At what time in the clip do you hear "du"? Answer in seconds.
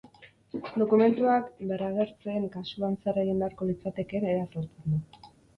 4.97-5.31